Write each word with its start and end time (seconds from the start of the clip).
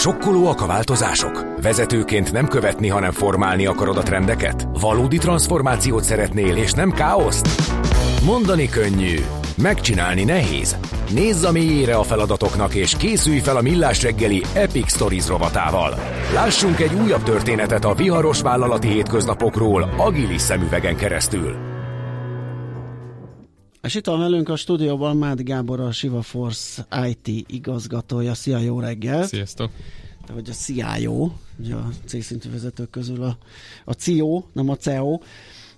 Sokkolóak 0.00 0.60
a 0.60 0.66
változások? 0.66 1.62
Vezetőként 1.62 2.32
nem 2.32 2.48
követni, 2.48 2.88
hanem 2.88 3.12
formálni 3.12 3.66
akarod 3.66 3.96
a 3.96 4.02
trendeket? 4.02 4.68
Valódi 4.80 5.18
transformációt 5.18 6.04
szeretnél, 6.04 6.56
és 6.56 6.72
nem 6.72 6.92
káoszt? 6.92 7.48
Mondani 8.24 8.68
könnyű, 8.68 9.16
megcsinálni 9.62 10.24
nehéz. 10.24 10.76
Nézz 11.10 11.44
a 11.44 11.52
mélyére 11.52 11.94
a 11.94 12.02
feladatoknak, 12.02 12.74
és 12.74 12.96
készülj 12.96 13.38
fel 13.38 13.56
a 13.56 13.62
Millás 13.62 14.02
reggeli 14.02 14.42
Epic 14.54 14.92
Stories 14.92 15.28
rovatával. 15.28 15.98
Lássunk 16.34 16.80
egy 16.80 16.94
újabb 16.94 17.22
történetet 17.22 17.84
a 17.84 17.94
viharos 17.94 18.40
vállalati 18.40 18.88
hétköznapokról 18.88 19.94
agilis 19.96 20.40
szemüvegen 20.40 20.96
keresztül. 20.96 21.69
És 23.90 23.96
itt 23.96 24.06
van 24.06 24.18
velünk 24.18 24.48
a 24.48 24.56
stúdióban 24.56 25.16
Mád 25.16 25.40
Gábor, 25.40 25.80
a 25.80 25.92
Siva 25.92 26.22
Force 26.22 26.86
IT 27.08 27.44
igazgatója. 27.50 28.34
Szia, 28.34 28.58
jó 28.58 28.80
reggelt! 28.80 29.28
Sziasztok! 29.28 29.70
Te 30.26 30.32
vagy 30.32 30.50
a 30.50 30.52
CIO, 30.52 31.30
ugye 31.58 31.74
a 31.74 31.88
cégszintű 32.04 32.50
vezetők 32.50 32.90
közül 32.90 33.22
a, 33.22 33.38
a 33.84 33.92
CIO, 33.92 34.44
nem 34.52 34.68
a 34.68 34.76
CEO. 34.76 35.18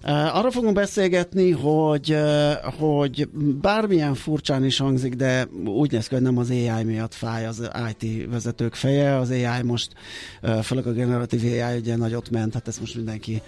Arra 0.05 0.51
fogunk 0.51 0.75
beszélgetni, 0.75 1.51
hogy, 1.51 2.17
hogy 2.79 3.29
bármilyen 3.61 4.15
furcsán 4.15 4.65
is 4.65 4.79
hangzik, 4.79 5.15
de 5.15 5.49
úgy 5.65 5.93
néz 5.93 6.07
ki, 6.07 6.15
hogy 6.15 6.23
nem 6.23 6.39
az 6.39 6.51
AI 6.51 6.85
miatt 6.85 7.15
fáj 7.15 7.47
az 7.47 7.71
IT 7.99 8.31
vezetők 8.31 8.75
feje. 8.75 9.17
Az 9.17 9.31
AI 9.31 9.63
most, 9.63 9.93
főleg 10.63 10.87
a 10.87 10.93
generatív 10.93 11.43
AI 11.43 11.79
ugye 11.79 11.97
nagyot 11.97 12.31
ment, 12.31 12.55
hát 12.55 12.69
ezt 12.69 12.81
most 12.81 12.95
mindenki, 12.95 13.43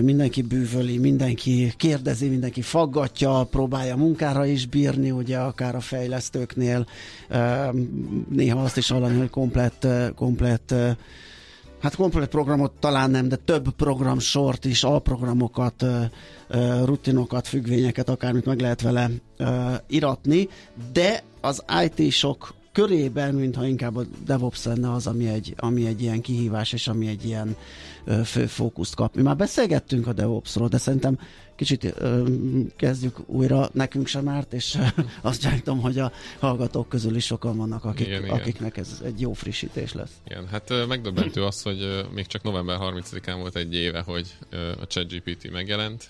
mindenki 0.00 0.42
bűvöli, 0.42 0.98
mindenki 0.98 1.72
kérdezi, 1.76 2.28
mindenki 2.28 2.62
faggatja, 2.62 3.46
próbálja 3.50 3.96
munkára 3.96 4.46
is 4.46 4.66
bírni, 4.66 5.10
ugye 5.10 5.38
akár 5.38 5.74
a 5.74 5.80
fejlesztőknél. 5.80 6.86
Néha 8.28 8.62
azt 8.62 8.76
is 8.76 8.88
hallani, 8.88 9.18
hogy 9.18 9.30
komplett, 9.30 9.86
komplett 10.14 10.74
hát 11.82 11.94
komplet 11.94 12.28
programot 12.28 12.72
talán 12.80 13.10
nem, 13.10 13.28
de 13.28 13.36
több 13.36 13.70
program 13.70 14.18
sort 14.18 14.64
is, 14.64 14.84
alprogramokat, 14.84 15.84
rutinokat, 16.84 17.46
függvényeket, 17.46 18.08
akármit 18.08 18.44
meg 18.44 18.60
lehet 18.60 18.80
vele 18.80 19.10
iratni, 19.86 20.48
de 20.92 21.22
az 21.40 21.64
IT-sok 21.86 22.54
körében, 22.72 23.34
mintha 23.34 23.66
inkább 23.66 23.96
a 23.96 24.02
DevOps 24.24 24.64
lenne 24.64 24.92
az, 24.92 25.06
ami 25.06 25.28
egy, 25.28 25.54
ami 25.56 25.86
egy 25.86 26.02
ilyen 26.02 26.20
kihívás, 26.20 26.72
és 26.72 26.88
ami 26.88 27.06
egy 27.06 27.24
ilyen 27.24 27.56
fő 28.24 28.46
fókuszt 28.46 28.94
kap. 28.94 29.14
Mi 29.14 29.22
már 29.22 29.36
beszélgettünk 29.36 30.06
a 30.06 30.12
DevOps-ról, 30.12 30.68
de 30.68 30.78
szerintem 30.78 31.18
kicsit 31.62 31.94
ö, 31.98 32.28
kezdjük 32.76 33.16
újra, 33.26 33.68
nekünk 33.72 34.06
sem 34.06 34.28
árt, 34.28 34.52
és 34.52 34.78
azt 35.20 35.42
gyanítom, 35.42 35.80
hogy 35.80 35.98
a 35.98 36.12
hallgatók 36.38 36.88
közül 36.88 37.16
is 37.16 37.24
sokan 37.24 37.56
vannak, 37.56 37.84
akik, 37.84 38.06
igen, 38.06 38.28
akiknek 38.28 38.76
ez 38.76 39.00
egy 39.04 39.20
jó 39.20 39.32
frissítés 39.32 39.92
lesz. 39.92 40.12
Igen, 40.26 40.48
hát 40.48 40.86
megdöbbentő 40.88 41.44
az, 41.44 41.62
hogy 41.62 42.06
még 42.14 42.26
csak 42.26 42.42
november 42.42 42.78
30-án 42.80 43.36
volt 43.40 43.56
egy 43.56 43.74
éve, 43.74 44.00
hogy 44.00 44.34
a 44.80 44.86
ChatGPT 44.86 45.50
megjelent, 45.50 46.08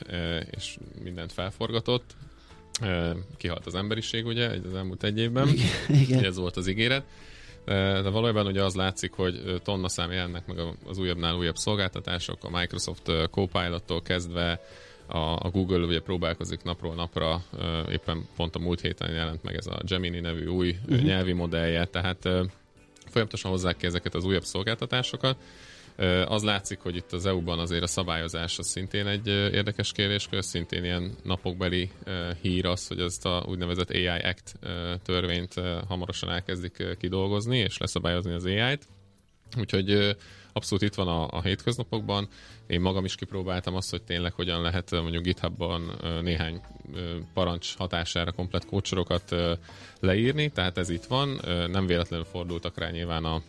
és 0.51 0.79
mindent 1.03 1.33
felforgatott. 1.33 2.17
Kihalt 3.37 3.67
az 3.67 3.75
emberiség, 3.75 4.27
ugye, 4.27 4.49
az 4.49 4.75
elmúlt 4.75 5.05
egy 5.05 5.19
évben. 5.19 5.49
Igen. 5.89 6.25
Ez 6.25 6.37
volt 6.37 6.57
az 6.57 6.67
ígéret. 6.67 7.05
De 7.65 8.09
valójában 8.09 8.47
ugye 8.47 8.65
az 8.65 8.75
látszik, 8.75 9.13
hogy 9.13 9.61
tonna 9.65 9.89
szám 9.89 10.13
jelennek 10.13 10.47
meg 10.47 10.59
az 10.89 10.99
újabbnál 10.99 11.35
újabb 11.37 11.57
szolgáltatások, 11.57 12.45
a 12.45 12.59
Microsoft 12.59 13.11
Copilot-tól 13.31 14.03
kezdve 14.03 14.61
a, 15.13 15.39
a 15.43 15.51
Google 15.51 15.87
ugye 15.87 16.01
próbálkozik 16.01 16.63
napról 16.63 16.95
napra, 16.95 17.43
éppen 17.91 18.29
pont 18.37 18.57
a 18.57 18.59
múlt 18.59 18.81
héten 18.81 19.13
jelent 19.13 19.43
meg 19.43 19.57
ez 19.57 19.67
a 19.67 19.81
Gemini 19.87 20.21
nevű 20.21 20.47
új 20.47 20.77
uh-huh. 20.83 21.03
nyelvi 21.03 21.33
modellje, 21.33 21.85
tehát 21.85 22.29
folyamatosan 23.07 23.51
hozzák 23.51 23.77
ki 23.77 23.87
ezeket 23.87 24.15
az 24.15 24.25
újabb 24.25 24.45
szolgáltatásokat. 24.45 25.37
Az 26.27 26.43
látszik, 26.43 26.79
hogy 26.79 26.97
itt 26.97 27.13
az 27.13 27.27
EU-ban 27.27 27.59
azért 27.59 27.83
a 27.83 27.87
szabályozás 27.87 28.59
az 28.59 28.67
szintén 28.67 29.07
egy 29.07 29.27
érdekes 29.29 29.93
kérdéskör, 29.93 30.45
szintén 30.45 30.85
ilyen 30.85 31.13
napokbeli 31.23 31.91
hír 32.41 32.67
az, 32.67 32.87
hogy 32.87 33.01
ezt 33.01 33.27
a 33.27 33.45
úgynevezett 33.49 33.91
AI 33.91 34.07
Act 34.07 34.55
törvényt 35.03 35.55
hamarosan 35.89 36.31
elkezdik 36.31 36.97
kidolgozni, 36.99 37.59
és 37.59 37.79
leszabályozni 37.79 38.33
az 38.33 38.45
AI-t. 38.45 38.89
Úgyhogy 39.59 40.17
abszolút 40.53 40.85
itt 40.85 40.95
van 40.95 41.09
a, 41.09 41.29
a 41.31 41.43
hétköznapokban. 41.43 42.29
Én 42.67 42.81
magam 42.81 43.05
is 43.05 43.15
kipróbáltam 43.15 43.75
azt, 43.75 43.91
hogy 43.91 44.03
tényleg 44.03 44.33
hogyan 44.33 44.63
lehet 44.63 44.91
mondjuk 44.91 45.23
GitHubban 45.23 45.99
néhány 46.23 46.61
parancs 47.35 47.77
hatására 47.77 48.33
komplet 48.33 48.67
kócsorokat 48.67 49.35
leírni, 50.01 50.51
tehát 50.51 50.79
ez 50.79 50.89
itt 50.89 51.05
van. 51.05 51.41
Nem 51.71 51.87
véletlenül 51.87 52.25
fordultak 52.25 52.79
rá 52.79 52.91
nyilván 52.91 53.25
a 53.25 53.43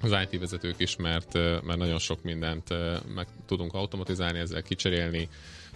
az 0.00 0.16
IT 0.30 0.40
vezetők 0.40 0.74
is, 0.78 0.96
mert, 0.96 1.32
mert 1.34 1.76
nagyon 1.76 1.98
sok 1.98 2.22
mindent 2.22 2.68
meg 3.14 3.26
tudunk 3.46 3.74
automatizálni, 3.74 4.38
ezzel 4.38 4.62
kicserélni, 4.62 5.28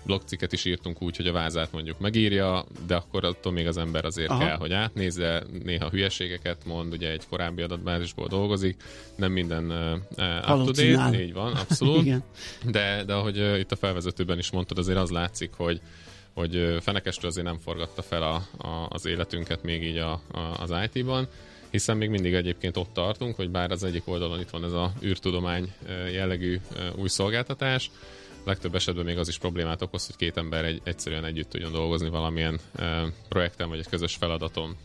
blogciket 0.04 0.52
is 0.52 0.64
írtunk 0.64 1.02
úgy, 1.02 1.16
hogy 1.16 1.26
a 1.26 1.32
vázát 1.32 1.72
mondjuk 1.72 1.98
megírja, 1.98 2.64
de 2.86 2.94
akkor 2.94 3.24
attól 3.24 3.52
még 3.52 3.66
az 3.66 3.76
ember 3.76 4.04
azért 4.04 4.30
Aha. 4.30 4.44
kell, 4.44 4.56
hogy 4.56 4.72
átnézze, 4.72 5.44
néha 5.64 5.88
hülyeségeket 5.88 6.64
mond, 6.64 6.92
ugye 6.92 7.10
egy 7.10 7.26
korábbi 7.28 7.62
adatbázisból 7.62 8.28
dolgozik, 8.28 8.82
nem 9.16 9.32
minden 9.32 9.70
uh, 10.16 10.58
up 10.58 10.64
to 10.64 10.72
date, 10.72 11.22
így 11.22 11.32
van, 11.32 11.52
abszolút. 11.52 12.02
Igen. 12.06 12.24
De, 12.64 13.04
de 13.04 13.14
ahogy 13.14 13.38
uh, 13.38 13.58
itt 13.58 13.72
a 13.72 13.76
felvezetőben 13.76 14.38
is 14.38 14.50
mondtad, 14.50 14.78
azért 14.78 14.98
az 14.98 15.10
látszik, 15.10 15.50
hogy 15.52 15.80
hogy 16.34 16.76
fenekestől 16.80 17.30
azért 17.30 17.46
nem 17.46 17.58
forgatta 17.58 18.02
fel 18.02 18.22
a, 18.22 18.34
a, 18.66 18.86
az 18.88 19.06
életünket 19.06 19.62
még 19.62 19.82
így 19.82 19.96
a, 19.96 20.12
a, 20.12 20.38
az 20.58 20.74
IT-ban, 20.84 21.28
hiszen 21.70 21.96
még 21.96 22.08
mindig 22.10 22.34
egyébként 22.34 22.76
ott 22.76 22.92
tartunk, 22.92 23.36
hogy 23.36 23.50
bár 23.50 23.70
az 23.70 23.84
egyik 23.84 24.02
oldalon 24.04 24.40
itt 24.40 24.50
van 24.50 24.64
ez 24.64 24.72
a 24.72 24.92
űrtudomány 25.02 25.72
jellegű 26.12 26.60
új 26.96 27.08
szolgáltatás, 27.08 27.90
legtöbb 28.44 28.74
esetben 28.74 29.04
még 29.04 29.18
az 29.18 29.28
is 29.28 29.38
problémát 29.38 29.82
okoz, 29.82 30.06
hogy 30.06 30.16
két 30.16 30.36
ember 30.36 30.64
egy, 30.64 30.80
egyszerűen 30.84 31.24
együtt 31.24 31.48
tudjon 31.48 31.72
dolgozni 31.72 32.08
valamilyen 32.08 32.60
e, 32.74 33.04
projekten 33.28 33.68
vagy 33.68 33.78
egy 33.78 33.88
közös 33.88 34.14
feladaton. 34.14 34.76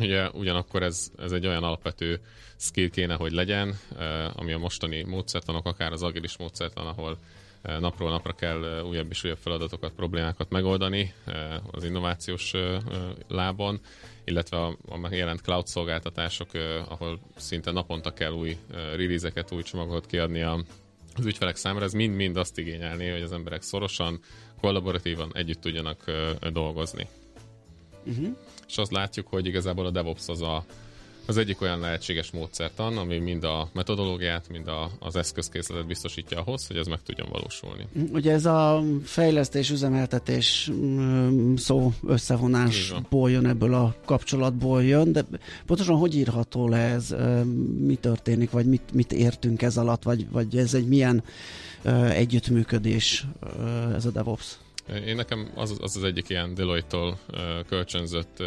Ugye 0.00 0.30
ugyanakkor 0.30 0.82
ez, 0.82 1.10
ez 1.18 1.32
egy 1.32 1.46
olyan 1.46 1.64
alapvető 1.64 2.20
skill 2.56 2.88
kéne, 2.88 3.14
hogy 3.14 3.32
legyen, 3.32 3.78
e, 3.98 4.30
ami 4.34 4.52
a 4.52 4.58
mostani 4.58 5.02
módszertanok, 5.02 5.66
akár 5.66 5.92
az 5.92 6.02
agilis 6.02 6.36
módszertan, 6.36 6.86
ahol 6.86 7.18
napról 7.62 8.10
napra 8.10 8.32
kell 8.32 8.82
újabb 8.82 9.10
és 9.10 9.24
újabb 9.24 9.38
feladatokat, 9.38 9.92
problémákat 9.92 10.50
megoldani 10.50 11.14
az 11.70 11.84
innovációs 11.84 12.52
lábon, 13.28 13.80
illetve 14.24 14.56
a, 14.56 14.76
a 14.88 14.96
megjelent 14.96 15.40
cloud 15.40 15.66
szolgáltatások, 15.66 16.48
ahol 16.88 17.20
szinte 17.36 17.70
naponta 17.70 18.12
kell 18.12 18.32
új 18.32 18.56
release-eket, 18.70 19.52
új 19.52 19.62
csomagokat 19.62 20.06
kiadni 20.06 20.42
a 20.42 20.62
az 21.16 21.26
ügyfelek 21.26 21.56
számára 21.56 21.84
ez 21.84 21.92
mind-mind 21.92 22.36
azt 22.36 22.58
igényelné, 22.58 23.10
hogy 23.10 23.22
az 23.22 23.32
emberek 23.32 23.62
szorosan, 23.62 24.20
kollaboratívan 24.60 25.30
együtt 25.34 25.60
tudjanak 25.60 26.04
dolgozni. 26.52 27.06
Uh-huh. 28.06 28.36
És 28.68 28.78
azt 28.78 28.90
látjuk, 28.90 29.26
hogy 29.26 29.46
igazából 29.46 29.86
a 29.86 29.90
DevOps 29.90 30.28
az 30.28 30.42
a, 30.42 30.64
az 31.26 31.36
egyik 31.36 31.60
olyan 31.60 31.80
lehetséges 31.80 32.30
módszertan, 32.30 32.96
ami 32.96 33.18
mind 33.18 33.44
a 33.44 33.68
metodológiát, 33.72 34.48
mind 34.48 34.68
a, 34.68 34.90
az 34.98 35.16
eszközkészletet 35.16 35.86
biztosítja 35.86 36.40
ahhoz, 36.40 36.66
hogy 36.66 36.76
ez 36.76 36.86
meg 36.86 37.02
tudjon 37.02 37.28
valósulni. 37.30 37.86
Ugye 38.12 38.32
ez 38.32 38.46
a 38.46 38.82
fejlesztés, 39.04 39.70
üzemeltetés 39.70 40.70
mm, 40.72 41.54
szó 41.54 41.92
összevonásból 42.06 43.30
jön, 43.30 43.46
ebből 43.46 43.74
a 43.74 43.94
kapcsolatból 44.04 44.84
jön, 44.84 45.12
de 45.12 45.24
pontosan 45.66 45.96
hogy 45.96 46.16
írható 46.16 46.68
le 46.68 46.78
ez, 46.78 47.14
mi 47.78 47.94
történik, 47.94 48.50
vagy 48.50 48.66
mit, 48.66 48.92
mit 48.92 49.12
értünk 49.12 49.62
ez 49.62 49.76
alatt, 49.76 50.02
vagy, 50.02 50.30
vagy 50.30 50.56
ez 50.56 50.74
egy 50.74 50.86
milyen 50.86 51.24
együttműködés 52.10 53.26
ez 53.94 54.04
a 54.04 54.10
DevOps? 54.10 54.58
Én 55.06 55.16
nekem 55.16 55.50
az 55.54 55.76
az, 55.78 55.96
az 55.96 56.04
egyik 56.04 56.28
ilyen 56.28 56.54
Deloitte-tól 56.54 57.18
kölcsönzött 57.68 58.42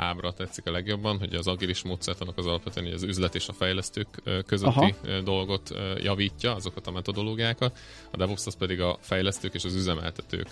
ábra 0.00 0.32
tetszik 0.32 0.66
a 0.66 0.70
legjobban, 0.70 1.18
hogy 1.18 1.34
az 1.34 1.46
agilis 1.46 1.82
módszertanak 1.82 2.38
az 2.38 2.46
alapvetően 2.46 2.86
hogy 2.86 2.94
az 2.94 3.02
üzlet 3.02 3.34
és 3.34 3.48
a 3.48 3.52
fejlesztők 3.52 4.08
közötti 4.46 4.94
Aha. 5.04 5.20
dolgot 5.20 5.70
javítja, 5.96 6.54
azokat 6.54 6.86
a 6.86 6.90
metodológiákat, 6.90 7.78
a 8.10 8.16
DevOps 8.16 8.46
az 8.46 8.56
pedig 8.56 8.80
a 8.80 8.98
fejlesztők 9.00 9.54
és 9.54 9.64
az 9.64 9.74
üzemeltetők 9.74 10.48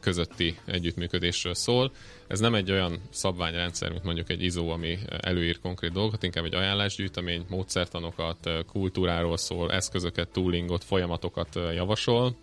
közötti 0.00 0.58
együttműködésről 0.64 1.54
szól. 1.54 1.92
Ez 2.26 2.40
nem 2.40 2.54
egy 2.54 2.70
olyan 2.70 3.00
szabványrendszer, 3.10 3.90
mint 3.90 4.04
mondjuk 4.04 4.30
egy 4.30 4.42
ISO, 4.42 4.68
ami 4.68 4.98
előír 5.20 5.60
konkrét 5.60 5.92
dolgokat, 5.92 6.22
inkább 6.22 6.44
egy 6.44 6.54
ajánlásgyűjtemény, 6.54 7.44
módszertanokat, 7.48 8.50
kultúráról 8.66 9.36
szól, 9.36 9.72
eszközöket, 9.72 10.28
toolingot, 10.28 10.84
folyamatokat 10.84 11.54
javasol, 11.54 12.36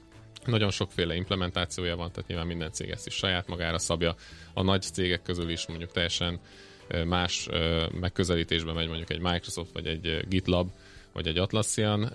nagyon 0.46 0.72
sokféle 0.72 1.16
implementációja 1.16 1.96
van, 1.96 2.12
tehát 2.12 2.30
nyilván 2.30 2.48
minden 2.48 2.72
cég 2.72 2.90
ezt 2.90 3.08
is 3.08 3.14
saját 3.14 3.48
magára 3.48 3.80
szabja. 3.80 4.16
A 4.54 4.62
nagy 4.62 4.82
cégek 4.82 5.22
közül 5.22 5.50
is 5.50 5.68
mondjuk 5.68 5.92
teljesen 5.92 6.40
más 7.06 7.48
megközelítésben 8.00 8.76
megy 8.76 8.88
mondjuk 8.88 9.10
egy 9.10 9.20
Microsoft 9.20 9.72
vagy 9.74 9.86
egy 9.86 10.26
GitLab, 10.28 10.70
vagy 11.14 11.28
egy 11.28 11.38
Atlassian, 11.38 12.12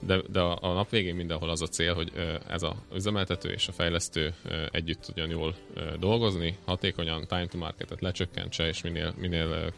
de, 0.00 0.22
de 0.30 0.40
a 0.40 0.72
nap 0.72 0.90
végén 0.90 1.14
mindenhol 1.14 1.50
az 1.50 1.62
a 1.62 1.66
cél, 1.66 1.94
hogy 1.94 2.12
ez 2.48 2.62
az 2.62 2.72
üzemeltető 2.94 3.48
és 3.48 3.68
a 3.68 3.72
fejlesztő 3.72 4.34
együtt 4.70 5.00
tudjon 5.00 5.30
jól 5.30 5.54
dolgozni, 5.98 6.58
hatékonyan 6.64 7.26
time 7.26 7.46
to 7.46 7.58
marketet 7.58 8.00
lecsökkentse, 8.00 8.66
és 8.66 8.82
minél, 8.82 9.14
minél 9.18 9.72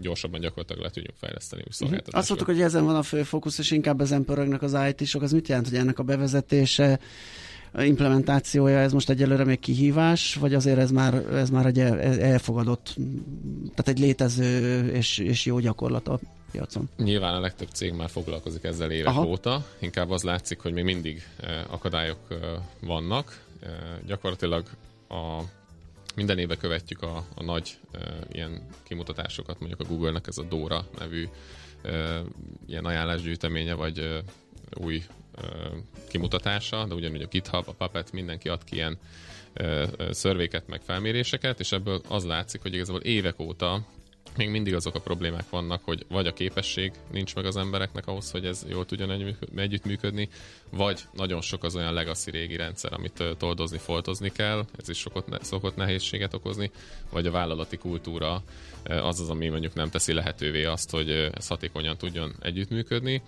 gyorsabban 0.00 0.40
gyakorlatilag 0.40 0.82
le 0.82 0.90
tudjunk 0.90 1.18
fejleszteni 1.18 1.62
új 1.62 1.66
Uh-huh. 1.70 1.78
szolgáltatásokat. 1.78 2.20
Azt 2.20 2.28
mondtuk, 2.28 2.48
hogy 2.56 2.60
ezen 2.60 2.84
van 2.84 2.96
a 2.96 3.02
fő 3.02 3.22
fókusz, 3.22 3.58
és 3.58 3.70
inkább 3.70 4.00
ezen 4.00 4.24
pörögnek 4.24 4.62
az 4.62 4.76
IT-sok. 4.88 5.22
Az 5.22 5.32
mit 5.32 5.48
jelent, 5.48 5.68
hogy 5.68 5.76
ennek 5.78 5.98
a 5.98 6.02
bevezetése, 6.02 6.98
a 7.72 7.82
implementációja, 7.82 8.78
ez 8.78 8.92
most 8.92 9.10
egyelőre 9.10 9.44
még 9.44 9.58
kihívás, 9.58 10.34
vagy 10.34 10.54
azért 10.54 10.78
ez 10.78 10.90
már, 10.90 11.14
ez 11.14 11.50
már 11.50 11.66
egy 11.66 11.78
el- 11.80 12.00
elfogadott, 12.20 12.94
tehát 13.70 13.88
egy 13.88 13.98
létező 13.98 14.86
és, 14.88 15.18
és 15.18 15.44
jó 15.46 15.58
gyakorlat 15.58 16.08
a 16.08 16.18
piacon? 16.50 16.88
Nyilván 16.96 17.34
a 17.34 17.40
legtöbb 17.40 17.68
cég 17.72 17.92
már 17.92 18.10
foglalkozik 18.10 18.64
ezzel 18.64 18.90
évek 18.90 19.06
Aha. 19.06 19.20
Aha. 19.20 19.28
óta, 19.30 19.66
inkább 19.78 20.10
az 20.10 20.22
látszik, 20.22 20.58
hogy 20.60 20.72
még 20.72 20.84
mindig 20.84 21.22
eh, 21.40 21.72
akadályok 21.72 22.18
eh, 22.28 22.38
vannak. 22.80 23.44
Eh, 23.62 23.70
gyakorlatilag 24.06 24.64
a, 25.08 25.40
minden 26.14 26.38
éve 26.38 26.56
követjük 26.56 27.02
a, 27.02 27.26
a 27.34 27.42
nagy 27.42 27.78
eh, 27.92 28.02
ilyen 28.32 28.66
kimutatásokat, 28.82 29.58
mondjuk 29.60 29.80
a 29.80 29.84
Google-nek 29.84 30.26
ez 30.26 30.38
a 30.38 30.42
Dora 30.42 30.86
nevű 30.98 31.28
eh, 31.82 32.20
ilyen 32.66 32.84
ajánlásgyűjteménye, 32.84 33.74
vagy 33.74 33.98
eh, 33.98 34.18
új 34.74 35.02
eh, 35.36 35.44
kimutatása, 36.08 36.84
de 36.86 36.94
ugyanúgy 36.94 37.22
a 37.22 37.26
GitHub, 37.26 37.68
a 37.68 37.72
Puppet, 37.72 38.12
mindenki 38.12 38.48
ad 38.48 38.64
ki 38.64 38.74
ilyen 38.74 38.98
ö, 39.52 39.86
ö, 39.96 40.12
szörvéket, 40.12 40.68
meg 40.68 40.80
felméréseket, 40.82 41.60
és 41.60 41.72
ebből 41.72 42.00
az 42.08 42.24
látszik, 42.24 42.62
hogy 42.62 42.74
igazából 42.74 43.00
évek 43.00 43.38
óta 43.40 43.86
még 44.36 44.48
mindig 44.48 44.74
azok 44.74 44.94
a 44.94 45.00
problémák 45.00 45.50
vannak, 45.50 45.84
hogy 45.84 46.04
vagy 46.08 46.26
a 46.26 46.32
képesség 46.32 46.92
nincs 47.12 47.34
meg 47.34 47.44
az 47.44 47.56
embereknek 47.56 48.06
ahhoz, 48.06 48.30
hogy 48.30 48.44
ez 48.44 48.66
jól 48.68 48.86
tudjon 48.86 49.10
együtt- 49.10 49.58
együttműködni, 49.58 50.28
vagy 50.70 51.00
nagyon 51.12 51.40
sok 51.40 51.64
az 51.64 51.76
olyan 51.76 51.92
legacy 51.92 52.30
régi 52.30 52.56
rendszer, 52.56 52.92
amit 52.92 53.24
toldozni, 53.38 53.78
foltozni 53.78 54.32
kell, 54.32 54.64
ez 54.78 54.88
is 54.88 54.98
sokot, 54.98 55.44
szokott 55.44 55.76
nehézséget 55.76 56.34
okozni, 56.34 56.70
vagy 57.10 57.26
a 57.26 57.30
vállalati 57.30 57.76
kultúra 57.76 58.42
az 58.84 59.20
az, 59.20 59.30
ami 59.30 59.48
mondjuk 59.48 59.74
nem 59.74 59.90
teszi 59.90 60.12
lehetővé 60.12 60.64
azt, 60.64 60.90
hogy 60.90 61.10
ez 61.10 61.46
hatékonyan 61.46 61.96
tudjon 61.96 62.34
együttműködni. 62.40 63.22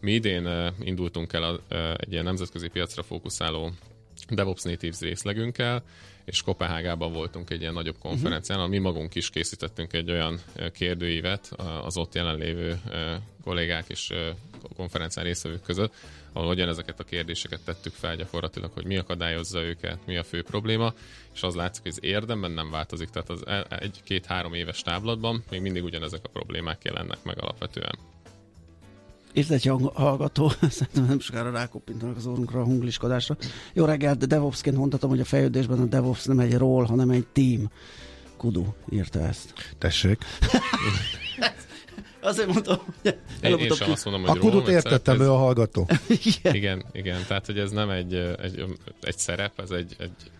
Mi 0.00 0.12
idén 0.12 0.72
indultunk 0.80 1.32
el 1.32 1.60
egy 1.96 2.12
ilyen 2.12 2.24
nemzetközi 2.24 2.68
piacra 2.68 3.02
fókuszáló 3.02 3.72
DevOps 4.28 4.62
Natives 4.62 5.00
részlegünkkel, 5.00 5.82
és 6.24 6.42
Kopenhágában 6.42 7.12
voltunk 7.12 7.50
egy 7.50 7.60
ilyen 7.60 7.72
nagyobb 7.72 7.98
konferencián, 7.98 8.58
ahol 8.58 8.70
mi 8.70 8.78
magunk 8.78 9.14
is 9.14 9.30
készítettünk 9.30 9.92
egy 9.92 10.10
olyan 10.10 10.40
kérdőívet 10.72 11.52
az 11.84 11.96
ott 11.96 12.14
jelenlévő 12.14 12.80
kollégák 13.44 13.84
és 13.88 14.12
konferencián 14.76 15.24
résztvevők 15.26 15.62
között, 15.62 15.94
ahol 16.32 16.48
ugyanezeket 16.48 17.00
a 17.00 17.04
kérdéseket 17.04 17.60
tettük 17.64 17.92
fel 17.92 18.16
gyakorlatilag, 18.16 18.70
hogy 18.72 18.84
mi 18.84 18.96
akadályozza 18.96 19.62
őket, 19.62 20.06
mi 20.06 20.16
a 20.16 20.22
fő 20.22 20.42
probléma, 20.42 20.94
és 21.34 21.42
az 21.42 21.54
látszik, 21.54 21.82
hogy 21.82 21.92
az 21.92 22.04
érdemben 22.04 22.50
nem 22.50 22.70
változik, 22.70 23.08
tehát 23.08 23.30
az 23.30 23.46
e- 23.46 23.66
egy-két-három 23.68 24.54
éves 24.54 24.80
táblatban 24.80 25.44
még 25.50 25.60
mindig 25.60 25.84
ugyanezek 25.84 26.20
a 26.22 26.28
problémák 26.28 26.84
jelennek 26.84 27.22
meg 27.22 27.42
alapvetően. 27.42 27.98
Itt 29.32 29.50
egy 29.50 29.64
hang- 29.64 29.96
hallgató, 29.96 30.48
szerintem 30.70 31.04
nem 31.04 31.20
sokára 31.20 31.50
rákoppintanak 31.50 32.16
az 32.16 32.26
órunkra 32.26 32.60
a 32.60 32.64
hungliskodásra. 32.64 33.36
Jó 33.72 33.84
reggelt, 33.84 34.18
de 34.18 34.26
DevOps-ként 34.26 34.76
mondhatom, 34.76 35.10
hogy 35.10 35.20
a 35.20 35.24
fejlődésben 35.24 35.78
a 35.80 35.84
DevOps 35.84 36.24
nem 36.24 36.38
egy 36.38 36.54
ról, 36.56 36.84
hanem 36.84 37.10
egy 37.10 37.26
team. 37.32 37.70
Kudu 38.36 38.64
írta 38.90 39.20
ezt. 39.20 39.52
Tessék. 39.78 40.18
Azért 42.20 42.52
mondom, 42.52 42.78
hogy 43.02 43.18
Én, 43.42 43.58
én 43.58 43.70
sem 43.74 43.90
azt 43.90 44.04
mondom, 44.04 44.24
A 44.24 44.30
hogy 44.30 44.38
kudut 44.38 44.52
rólam, 44.52 44.68
egy 44.68 44.74
értettem, 44.74 45.20
ő 45.20 45.30
a 45.30 45.36
hallgató. 45.36 45.88
Igen. 46.24 46.54
Igen, 46.54 46.84
igen, 46.92 47.24
tehát 47.26 47.46
hogy 47.46 47.58
ez 47.58 47.70
nem 47.70 47.90
egy, 47.90 48.14
egy, 48.14 48.64
egy 49.00 49.18
szerep, 49.18 49.60
ez 49.60 49.70
egy, 49.70 49.96
egy 49.98 50.30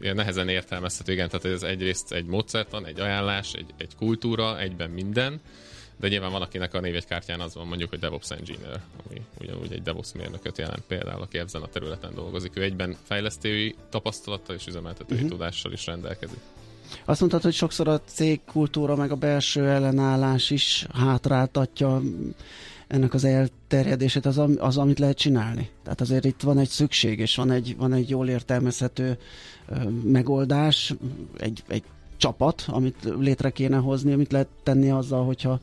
ilyen 0.00 0.14
nehezen 0.14 0.48
értelmezhető, 0.48 1.12
igen, 1.12 1.28
tehát 1.28 1.44
ez 1.44 1.62
egyrészt 1.62 2.12
egy 2.12 2.26
módszertan, 2.26 2.86
egy 2.86 3.00
ajánlás, 3.00 3.52
egy, 3.52 3.74
egy 3.76 3.96
kultúra, 3.96 4.60
egyben 4.60 4.90
minden, 4.90 5.40
de 5.96 6.08
nyilván 6.08 6.30
van, 6.30 6.42
akinek 6.42 6.74
a 6.74 6.80
névjegykártyán 6.80 7.40
az 7.40 7.54
van 7.54 7.66
mondjuk, 7.66 7.90
hogy 7.90 7.98
DevOps 7.98 8.30
Engineer, 8.30 8.80
ami 9.06 9.20
ugyanúgy 9.40 9.72
egy 9.72 9.82
DevOps 9.82 10.12
mérnököt 10.12 10.58
jelent 10.58 10.82
például, 10.86 11.22
aki 11.22 11.38
ezen 11.38 11.62
a 11.62 11.66
területen 11.66 12.14
dolgozik. 12.14 12.56
Ő 12.56 12.62
egyben 12.62 12.96
fejlesztői 13.02 13.74
tapasztalattal 13.90 14.54
és 14.54 14.66
üzemeltetői 14.66 15.16
uh-huh. 15.16 15.30
tudással 15.30 15.72
is 15.72 15.86
rendelkezik. 15.86 16.38
Azt 17.04 17.20
mondtad, 17.20 17.42
hogy 17.42 17.54
sokszor 17.54 17.88
a 17.88 18.00
cégkultúra 18.00 18.96
meg 18.96 19.10
a 19.10 19.16
belső 19.16 19.68
ellenállás 19.68 20.50
is 20.50 20.86
hátráltatja 20.92 22.00
ennek 22.86 23.14
az 23.14 23.24
elterjedését, 23.24 24.26
az, 24.26 24.40
az, 24.56 24.76
amit 24.76 24.98
lehet 24.98 25.16
csinálni. 25.16 25.70
Tehát 25.82 26.00
azért 26.00 26.24
itt 26.24 26.40
van 26.42 26.58
egy 26.58 26.68
szükség, 26.68 27.18
és 27.18 27.36
van 27.36 27.50
egy, 27.50 27.76
van 27.76 27.92
egy 27.92 28.10
jól 28.10 28.28
értelmezhető 28.28 29.18
ö, 29.68 29.88
megoldás, 29.88 30.94
egy, 31.38 31.62
egy 31.68 31.82
csapat, 32.16 32.64
amit 32.66 32.96
létre 33.18 33.50
kéne 33.50 33.76
hozni, 33.76 34.12
amit 34.12 34.32
lehet 34.32 34.48
tenni 34.62 34.90
azzal, 34.90 35.24
hogyha 35.24 35.60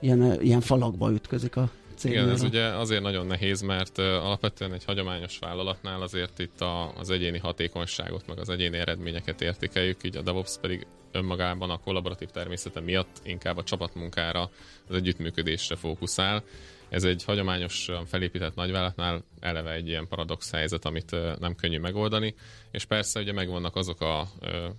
ilyen, 0.00 0.42
ilyen 0.42 0.60
falakba 0.60 1.12
ütközik 1.12 1.56
a 1.56 1.70
cég. 2.02 2.12
Igen, 2.12 2.28
ez 2.28 2.42
ugye 2.42 2.64
azért 2.64 3.02
nagyon 3.02 3.26
nehéz, 3.26 3.60
mert 3.60 3.98
uh, 3.98 4.04
alapvetően 4.04 4.72
egy 4.72 4.84
hagyományos 4.84 5.38
vállalatnál 5.38 6.02
azért 6.02 6.38
itt 6.38 6.60
a, 6.60 6.92
az 6.98 7.10
egyéni 7.10 7.38
hatékonyságot, 7.38 8.26
meg 8.26 8.38
az 8.38 8.48
egyéni 8.48 8.76
eredményeket 8.76 9.40
értékeljük, 9.40 10.04
így 10.04 10.16
a 10.16 10.22
DevOps 10.22 10.56
pedig 10.60 10.86
önmagában 11.12 11.70
a 11.70 11.78
kollaboratív 11.78 12.28
természete 12.28 12.80
miatt 12.80 13.20
inkább 13.22 13.56
a 13.56 13.62
csapatmunkára, 13.62 14.50
az 14.88 14.94
együttműködésre 14.94 15.76
fókuszál. 15.76 16.42
Ez 16.92 17.04
egy 17.04 17.24
hagyományosan 17.24 18.06
felépített 18.06 18.54
nagyvállalatnál 18.54 19.24
eleve 19.40 19.72
egy 19.72 19.88
ilyen 19.88 20.08
paradox 20.08 20.50
helyzet, 20.50 20.84
amit 20.84 21.16
nem 21.38 21.54
könnyű 21.54 21.78
megoldani, 21.78 22.34
és 22.70 22.84
persze 22.84 23.20
ugye 23.20 23.32
megvannak 23.32 23.76
azok 23.76 24.00
a 24.00 24.28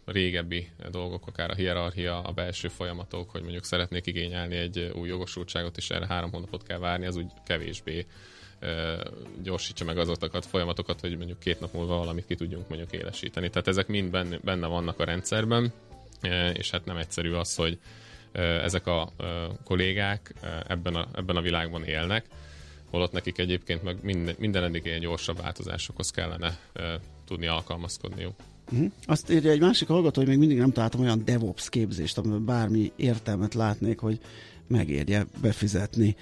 régebbi 0.06 0.70
dolgok, 0.92 1.28
akár 1.28 1.50
a 1.50 1.56
hierarchia, 1.56 2.22
a 2.22 2.32
belső 2.32 2.68
folyamatok, 2.68 3.30
hogy 3.30 3.42
mondjuk 3.42 3.64
szeretnék 3.64 4.06
igényelni 4.06 4.56
egy 4.56 4.92
új 4.96 5.08
jogosultságot, 5.08 5.78
és 5.78 5.90
erre 5.90 6.06
három 6.06 6.32
hónapot 6.32 6.64
kell 6.64 6.80
várni, 6.80 7.06
az 7.06 7.16
úgy 7.16 7.32
kevésbé 7.46 8.06
gyorsítsa 9.44 9.86
meg 9.86 9.98
azokat 9.98 10.46
a 10.46 10.48
folyamatokat, 10.48 11.00
hogy 11.00 11.18
mondjuk 11.18 11.40
két 11.40 11.60
nap 11.60 11.74
múlva 11.74 11.98
valamit 11.98 12.26
ki 12.26 12.36
tudjunk 12.36 12.68
mondjuk 12.68 12.92
élesíteni. 12.92 13.50
Tehát 13.50 13.68
ezek 13.68 13.88
mind 13.88 14.10
benne, 14.44 14.68
vannak 14.68 15.00
a 15.00 15.04
rendszerben, 15.04 15.74
és 16.54 16.72
hát 16.72 16.86
nem 16.86 16.98
egyszerű 16.98 17.32
az, 17.32 17.56
hogy 17.56 17.80
ezek 18.34 18.88
a 18.88 19.12
kollégák 19.64 20.34
ebben 20.68 20.96
a, 20.96 21.08
ebben 21.16 21.36
a 21.36 21.42
világban 21.42 21.84
élnek, 21.84 22.26
holott 22.90 23.12
nekik 23.12 23.38
egyébként 23.38 23.84
meg 23.84 23.98
minden, 24.02 24.36
minden 24.40 24.64
eddig 24.64 24.86
ilyen 24.86 25.00
gyorsabb 25.00 25.42
változásokhoz 25.42 26.12
kellene 26.12 26.58
tudni 27.28 27.48
alkalmazkodniuk. 27.48 28.34
Uh-huh. 28.72 28.92
Azt 29.06 29.32
írja 29.32 29.52
egy 29.52 29.60
másik 29.60 29.88
hallgató, 29.88 30.20
hogy 30.20 30.30
még 30.30 30.38
mindig 30.38 30.58
nem 30.58 30.72
találtam 30.72 31.02
olyan 31.02 31.26
DevOps 31.26 31.70
képzést, 31.70 32.18
amiben 32.18 32.46
bármi 32.46 32.92
értelmet 32.96 33.54
látnék, 33.54 34.00
hogy 34.00 34.20
megérje 34.68 35.26
befizetni. 35.42 36.16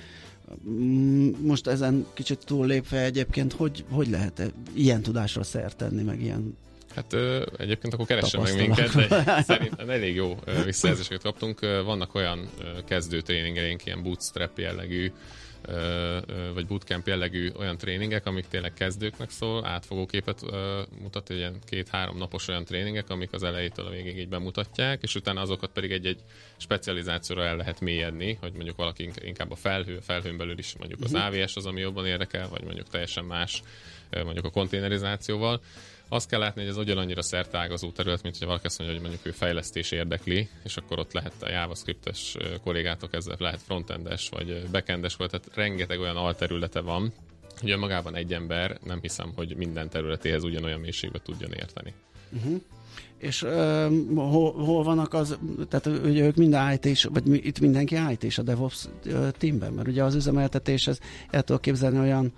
Mm, 0.69 1.30
Most 1.42 1.68
ezen 1.68 2.06
kicsit 2.14 2.45
túllépve 2.45 3.04
egyébként, 3.04 3.54
hogy, 3.54 3.85
hogy 3.90 4.09
lehet 4.09 4.54
ilyen 4.74 5.02
tudásra 5.02 5.44
szert 5.44 5.78
tenni, 5.78 6.04
meg 6.04 6.21
ilyen 6.21 6.57
Hát 6.95 7.14
ö, 7.14 7.45
egyébként 7.57 7.94
akkor 7.94 8.06
keressen 8.06 8.42
meg 8.42 8.56
minket, 8.56 9.07
de 9.07 9.24
szerintem 9.42 9.90
elég 9.90 10.16
jó 10.16 10.40
visszajelzéseket 10.66 11.21
kaptunk. 11.21 11.60
Vannak 11.60 12.16
olyan 12.16 12.50
kezdő 12.86 13.21
tréningeink, 13.21 13.86
ilyen 13.86 14.04
bootstrap 14.04 14.57
jellegű, 14.57 15.12
vagy 16.54 16.68
bootcamp 16.68 17.07
jellegű 17.07 17.52
olyan 17.57 17.78
tréningek, 17.78 18.26
amik 18.26 18.48
tényleg 18.48 18.74
kezdőknek 18.74 19.30
szól, 19.30 19.66
átfogó 19.66 20.06
képet 20.06 20.42
mutat, 21.02 21.30
ilyen 21.30 21.60
két-három 21.66 22.18
napos 22.18 22.48
olyan 22.48 22.66
tréningek, 22.66 23.10
amik 23.10 23.33
az 23.33 23.44
elejétől 23.44 23.86
a 23.86 23.90
végéig 23.90 24.18
így 24.18 24.30
bemutatják, 24.30 25.02
és 25.02 25.16
utána 25.16 25.42
azokat 25.42 25.71
pedig 25.71 25.92
egy-egy 25.92 26.19
specializációra 26.57 27.44
el 27.44 27.56
lehet 27.56 27.80
mélyedni, 27.80 28.38
hogy 28.40 28.54
mondjuk 28.54 28.78
valaki 28.78 29.04
ink- 29.04 29.24
inkább 29.24 29.52
a 29.52 29.56
felhő, 29.56 29.98
a 29.98 30.02
felhőn 30.02 30.38
belül 30.38 30.57
is 30.57 30.76
mondjuk 30.78 31.00
az 31.04 31.14
AVS 31.14 31.56
az, 31.56 31.66
ami 31.66 31.80
jobban 31.80 32.06
érdekel, 32.06 32.50
vagy 32.50 32.64
mondjuk 32.64 32.90
teljesen 32.90 33.26
más, 33.26 33.64
mondjuk 34.24 34.45
a 34.45 34.50
konténerizációval. 34.50 35.62
Azt 36.13 36.30
kell 36.30 36.39
látni, 36.39 36.61
hogy 36.61 36.69
ez 36.69 36.77
ugyanannyira 36.77 37.21
szertágazó 37.21 37.91
terület, 37.91 38.23
mint 38.23 38.37
hogy 38.37 38.47
valaki 38.47 38.65
azt 38.65 38.77
mondja, 38.80 38.97
hogy 38.97 39.07
mondjuk 39.07 39.27
ő 39.27 39.37
fejlesztés 39.37 39.91
érdekli, 39.91 40.49
és 40.63 40.77
akkor 40.77 40.99
ott 40.99 41.13
lehet 41.13 41.44
a 41.44 41.49
JavaScript-es 41.49 42.37
kollégátok, 42.63 43.13
ezzel 43.13 43.35
lehet 43.39 43.61
frontendes 43.61 44.30
vagy 44.30 44.63
backendes 44.71 45.15
volt, 45.15 45.31
tehát 45.31 45.56
rengeteg 45.56 45.99
olyan 45.99 46.15
alterülete 46.15 46.80
van, 46.80 47.13
hogy 47.59 47.77
magában 47.77 48.15
egy 48.15 48.33
ember 48.33 48.77
nem 48.83 48.99
hiszem, 49.01 49.31
hogy 49.35 49.56
minden 49.56 49.89
területéhez 49.89 50.44
ugyanolyan 50.44 50.80
mélységbe 50.80 51.19
tudjon 51.19 51.51
érteni. 51.51 51.94
És 53.18 53.41
uh, 53.41 53.51
hol, 54.15 54.53
hol 54.53 54.83
vannak 54.83 55.13
az, 55.13 55.37
tehát 55.69 55.85
ugye 56.06 56.25
ők 56.25 56.35
mind 56.35 56.57
IT 56.73 57.03
vagy 57.03 57.23
mi, 57.23 57.37
itt 57.37 57.59
mindenki 57.59 57.97
IT 58.11 58.23
is 58.23 58.37
a 58.37 58.41
DevOps 58.41 58.85
uh, 59.06 59.30
teamben, 59.31 59.73
mert 59.73 59.87
ugye 59.87 60.03
az 60.03 60.15
üzemeltetés, 60.15 60.87
ez 60.87 60.99
el 61.30 61.44
tudok 61.44 61.61
képzelni 61.61 61.99
olyan 61.99 62.33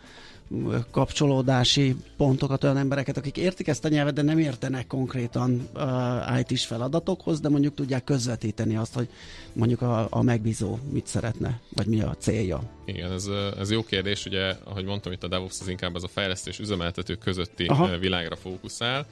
kapcsolódási 0.91 1.95
pontokat, 2.17 2.63
olyan 2.63 2.77
embereket, 2.77 3.17
akik 3.17 3.37
értik 3.37 3.67
ezt 3.67 3.85
a 3.85 3.87
nyelvet, 3.87 4.13
de 4.13 4.21
nem 4.21 4.39
értenek 4.39 4.87
konkrétan 4.87 5.69
uh, 5.75 6.39
IT-s 6.39 6.65
feladatokhoz, 6.65 7.39
de 7.39 7.49
mondjuk 7.49 7.73
tudják 7.73 8.03
közvetíteni 8.03 8.75
azt, 8.75 8.93
hogy 8.93 9.07
mondjuk 9.53 9.81
a, 9.81 10.07
a 10.09 10.21
megbízó 10.21 10.77
mit 10.91 11.07
szeretne, 11.07 11.59
vagy 11.69 11.87
mi 11.87 12.01
a 12.01 12.15
célja. 12.19 12.61
Igen, 12.85 13.11
ez, 13.11 13.27
ö, 13.27 13.47
ez 13.59 13.71
jó 13.71 13.83
kérdés, 13.83 14.25
ugye, 14.25 14.55
ahogy 14.63 14.85
mondtam, 14.85 15.11
itt 15.11 15.23
a 15.23 15.27
DevOps 15.27 15.59
az 15.59 15.67
inkább 15.67 15.95
az 15.95 16.03
a 16.03 16.07
fejlesztés 16.07 16.59
üzemeltetők 16.59 17.19
közötti 17.19 17.65
Aha. 17.65 17.83
Aha. 17.83 17.97
világra 17.97 18.35
fókuszál. 18.35 19.05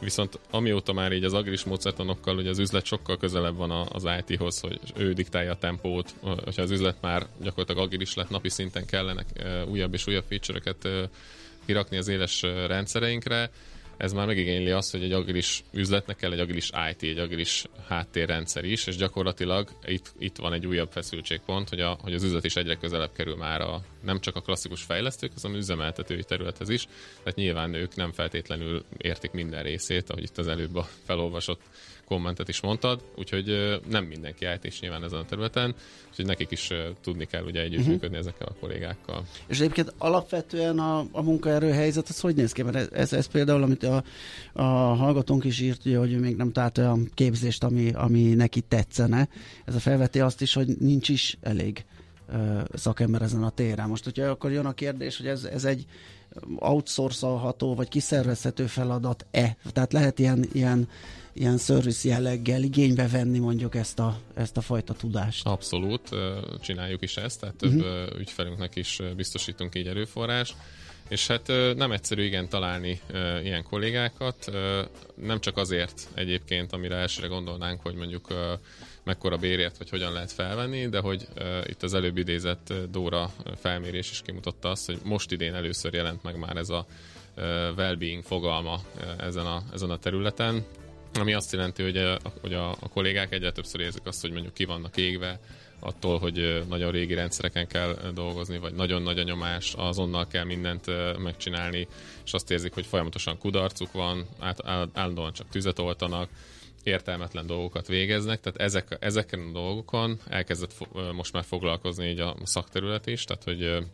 Viszont 0.00 0.38
amióta 0.50 0.92
már 0.92 1.12
így 1.12 1.24
az 1.24 1.34
agilis 1.34 1.64
módszertanokkal, 1.64 2.36
ugye 2.36 2.50
az 2.50 2.58
üzlet 2.58 2.84
sokkal 2.84 3.16
közelebb 3.16 3.56
van 3.56 3.70
az 3.70 4.06
IT-hoz, 4.18 4.60
hogy 4.60 4.80
ő 4.96 5.12
diktálja 5.12 5.52
a 5.52 5.58
tempót, 5.58 6.14
hogyha 6.20 6.62
az 6.62 6.70
üzlet 6.70 6.96
már 7.00 7.26
gyakorlatilag 7.42 7.82
agilis 7.82 8.14
lett, 8.14 8.30
napi 8.30 8.48
szinten 8.48 8.86
kellene 8.86 9.24
újabb 9.66 9.94
és 9.94 10.06
újabb 10.06 10.24
feature-öket 10.28 10.88
kirakni 11.66 11.96
az 11.96 12.08
éles 12.08 12.42
rendszereinkre, 12.42 13.50
ez 13.98 14.12
már 14.12 14.26
megigényli 14.26 14.70
azt, 14.70 14.90
hogy 14.90 15.02
egy 15.02 15.12
agilis 15.12 15.64
üzletnek 15.72 16.16
kell 16.16 16.32
egy 16.32 16.38
agilis 16.38 16.70
IT, 16.90 17.02
egy 17.02 17.18
agilis 17.18 17.64
háttérrendszer 17.88 18.64
is, 18.64 18.86
és 18.86 18.96
gyakorlatilag 18.96 19.68
itt, 19.84 20.12
itt 20.18 20.36
van 20.36 20.52
egy 20.52 20.66
újabb 20.66 20.90
feszültségpont, 20.90 21.68
hogy, 21.68 21.80
a, 21.80 21.98
hogy 22.00 22.14
az 22.14 22.22
üzlet 22.22 22.44
is 22.44 22.56
egyre 22.56 22.74
közelebb 22.74 23.12
kerül 23.12 23.36
már 23.36 23.60
a, 23.60 23.80
nem 24.02 24.20
csak 24.20 24.36
a 24.36 24.40
klasszikus 24.40 24.82
fejlesztők, 24.82 25.32
hanem 25.42 25.56
üzemeltetői 25.56 26.24
területhez 26.24 26.68
is, 26.68 26.86
tehát 27.18 27.34
nyilván 27.34 27.74
ők 27.74 27.94
nem 27.94 28.12
feltétlenül 28.12 28.84
értik 28.96 29.30
minden 29.30 29.62
részét, 29.62 30.10
ahogy 30.10 30.22
itt 30.22 30.38
az 30.38 30.48
előbb 30.48 30.76
a 30.76 30.88
felolvasott 31.04 31.60
kommentet 32.08 32.48
is 32.48 32.60
mondtad, 32.60 33.00
úgyhogy 33.16 33.78
nem 33.88 34.04
mindenki 34.04 34.44
állt 34.44 34.64
is 34.64 34.80
nyilván 34.80 35.04
ezen 35.04 35.18
a 35.18 35.24
területen, 35.24 35.74
úgyhogy 36.08 36.26
nekik 36.26 36.50
is 36.50 36.70
tudni 37.00 37.24
kell 37.24 37.44
ugye 37.44 37.60
együttműködni 37.60 38.06
uh-huh. 38.06 38.18
ezekkel 38.18 38.46
a 38.46 38.58
kollégákkal. 38.60 39.24
És 39.46 39.60
egyébként 39.60 39.94
alapvetően 39.98 40.78
a, 40.78 40.98
a 41.12 41.22
munkaerő 41.22 41.70
helyzet 41.70 42.08
az 42.08 42.20
hogy 42.20 42.34
néz 42.34 42.52
ki? 42.52 42.62
Mert 42.62 42.76
ez, 42.76 42.88
ez, 42.92 43.12
ez 43.12 43.26
például, 43.26 43.62
amit 43.62 43.82
a, 43.82 44.04
a 44.52 44.62
hallgatónk 44.94 45.44
is 45.44 45.60
írt, 45.60 45.86
ugye, 45.86 45.98
hogy 45.98 46.12
ő 46.12 46.18
még 46.18 46.36
nem 46.36 46.52
talált 46.52 46.78
olyan 46.78 47.10
képzést, 47.14 47.64
ami, 47.64 47.92
ami 47.92 48.22
neki 48.22 48.60
tetszene. 48.60 49.28
Ez 49.64 49.74
a 49.74 49.80
felveti 49.80 50.20
azt 50.20 50.40
is, 50.40 50.54
hogy 50.54 50.68
nincs 50.78 51.08
is 51.08 51.38
elég 51.40 51.84
szakember 52.74 53.22
ezen 53.22 53.42
a 53.42 53.50
téren. 53.50 53.88
Most, 53.88 54.04
hogyha 54.04 54.24
akkor 54.24 54.50
jön 54.50 54.66
a 54.66 54.72
kérdés, 54.72 55.16
hogy 55.16 55.26
ez, 55.26 55.44
ez 55.44 55.64
egy 55.64 55.86
outsourcolható 56.56 57.74
vagy 57.74 57.88
kiszervezhető 57.88 58.66
feladat-e? 58.66 59.56
Tehát 59.72 59.92
lehet 59.92 60.18
ilyen, 60.18 60.48
ilyen 60.52 60.88
ilyen 61.32 61.58
service 61.58 62.08
jelleggel 62.08 62.62
igénybe 62.62 63.08
venni 63.08 63.38
mondjuk 63.38 63.74
ezt 63.74 63.98
a, 63.98 64.18
ezt 64.34 64.56
a 64.56 64.60
fajta 64.60 64.94
tudást. 64.94 65.46
Abszolút, 65.46 66.08
csináljuk 66.60 67.02
is 67.02 67.16
ezt, 67.16 67.40
tehát 67.40 67.56
több 67.56 67.74
uh-huh. 67.74 68.18
ügyfelünknek 68.18 68.76
is 68.76 69.00
biztosítunk 69.16 69.74
így 69.74 69.86
erőforrás. 69.86 70.54
És 71.08 71.26
hát 71.26 71.46
nem 71.76 71.92
egyszerű 71.92 72.22
igen 72.22 72.48
találni 72.48 73.00
ilyen 73.42 73.62
kollégákat, 73.62 74.50
nem 75.14 75.40
csak 75.40 75.56
azért 75.56 76.08
egyébként, 76.14 76.72
amire 76.72 76.96
elsőre 76.96 77.26
gondolnánk, 77.26 77.80
hogy 77.82 77.94
mondjuk 77.94 78.26
mekkora 79.08 79.36
bérért, 79.36 79.78
vagy 79.78 79.88
hogyan 79.88 80.12
lehet 80.12 80.32
felvenni, 80.32 80.88
de 80.88 80.98
hogy 81.00 81.28
itt 81.64 81.82
az 81.82 81.94
előbb 81.94 82.16
idézett 82.16 82.72
Dóra 82.90 83.30
felmérés 83.56 84.10
is 84.10 84.22
kimutatta 84.24 84.70
azt, 84.70 84.86
hogy 84.86 84.98
most 85.04 85.32
idén 85.32 85.54
először 85.54 85.94
jelent 85.94 86.22
meg 86.22 86.38
már 86.38 86.56
ez 86.56 86.68
a 86.68 86.86
well-being 87.76 88.22
fogalma 88.22 88.80
ezen 89.18 89.46
a, 89.46 89.62
ezen 89.72 89.90
a 89.90 89.98
területen, 89.98 90.64
ami 91.14 91.32
azt 91.34 91.52
jelenti, 91.52 91.82
hogy 91.82 91.96
a, 91.96 92.18
hogy 92.40 92.54
a, 92.54 92.70
a 92.70 92.88
kollégák 92.92 93.32
egyre 93.32 93.52
többször 93.52 93.80
érzik 93.80 94.06
azt, 94.06 94.20
hogy 94.20 94.32
mondjuk 94.32 94.54
ki 94.54 94.64
vannak 94.64 94.96
égve, 94.96 95.40
attól, 95.80 96.18
hogy 96.18 96.64
nagyon 96.68 96.90
régi 96.90 97.14
rendszereken 97.14 97.66
kell 97.66 97.96
dolgozni, 98.14 98.58
vagy 98.58 98.74
nagyon 98.74 99.02
nagy 99.02 99.18
a 99.18 99.22
nyomás, 99.22 99.74
azonnal 99.76 100.26
kell 100.26 100.44
mindent 100.44 100.86
megcsinálni, 101.18 101.88
és 102.24 102.32
azt 102.32 102.50
érzik, 102.50 102.74
hogy 102.74 102.86
folyamatosan 102.86 103.38
kudarcuk 103.38 103.92
van, 103.92 104.26
állandóan 104.92 105.32
csak 105.32 105.48
tüzet 105.48 105.78
oltanak, 105.78 106.28
értelmetlen 106.88 107.46
dolgokat 107.46 107.86
végeznek, 107.86 108.40
tehát 108.40 108.60
ezek, 108.60 108.96
ezeken 109.00 109.40
a 109.40 109.52
dolgokon 109.52 110.20
elkezdett 110.28 110.74
most 111.12 111.32
már 111.32 111.44
foglalkozni 111.44 112.08
így 112.08 112.20
a 112.20 112.36
szakterület 112.42 113.06
is, 113.06 113.24
tehát 113.24 113.44
hogy 113.44 113.86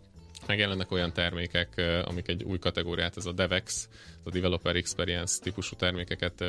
megjelennek 0.47 0.93
olyan 0.93 1.13
termékek, 1.13 2.03
amik 2.05 2.29
egy 2.29 2.43
új 2.43 2.59
kategóriát, 2.59 3.17
ez 3.17 3.27
a 3.27 3.33
DevEx, 3.33 3.89
a 4.23 4.31
Developer 4.31 4.77
Experience 4.77 5.43
típusú 5.43 5.77
termékeket 5.77 6.45